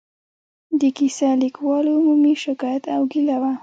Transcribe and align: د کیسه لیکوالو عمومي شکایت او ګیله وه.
د 0.79 0.81
کیسه 0.97 1.27
لیکوالو 1.43 1.91
عمومي 1.99 2.33
شکایت 2.45 2.83
او 2.95 3.01
ګیله 3.11 3.37
وه. 3.41 3.51